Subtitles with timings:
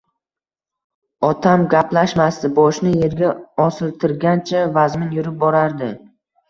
[1.29, 3.31] Otam gaplashmasdi, boshini yerga
[3.69, 5.95] osiltirgancha vazmin yurib borardi.